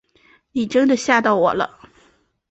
[0.53, 1.79] 你真的吓到我了